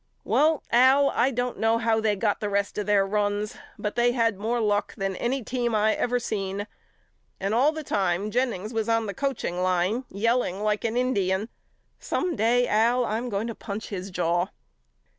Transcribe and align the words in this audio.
Well 0.23 0.63
Al 0.71 1.11
I 1.11 1.29
don't 1.29 1.59
know 1.59 1.77
how 1.77 2.01
they 2.01 2.15
got 2.15 2.39
the 2.39 2.49
rest 2.49 2.79
of 2.79 2.87
their 2.87 3.05
runs 3.05 3.55
but 3.77 3.95
they 3.95 4.13
had 4.13 4.39
more 4.39 4.59
luck 4.59 4.95
than 4.95 5.15
any 5.15 5.43
team 5.43 5.75
I 5.75 5.93
ever 5.93 6.17
seen. 6.19 6.65
And 7.39 7.53
all 7.53 7.71
the 7.71 7.83
time 7.83 8.31
Jennings 8.31 8.73
was 8.73 8.89
on 8.89 9.05
the 9.05 9.13
coaching 9.13 9.61
line 9.61 10.05
yelling 10.09 10.63
like 10.63 10.83
a 10.83 10.87
Indian. 10.87 11.49
Some 11.99 12.35
day 12.35 12.67
Al 12.67 13.05
I'm 13.05 13.29
going 13.29 13.45
to 13.45 13.53
punch 13.53 13.89
his 13.89 14.09
jaw. 14.09 14.47